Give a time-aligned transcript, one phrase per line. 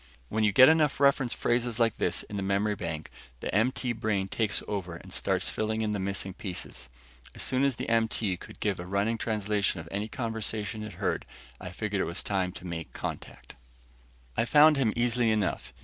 [0.29, 4.27] When you get enough reference phrases like this in the memory bank, the MT brain
[4.29, 6.89] takes over and starts filling in the missing pieces.
[7.35, 11.23] As soon as the MT could give a running translation of any conversation it heard,
[11.59, 13.53] I figured it was time to make a contact.
[14.35, 15.71] I found him easily enough.